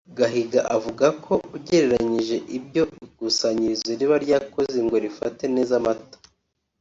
Gahiga 0.17 0.59
avuga 0.75 1.05
ko 1.23 1.33
ugereranyije 1.55 2.35
ibyo 2.57 2.83
ikusanyirizo 3.05 3.91
riba 3.99 4.15
ryakoze 4.25 4.77
ngo 4.85 4.95
rifate 5.05 5.43
neza 5.55 5.73
amata 5.81 6.17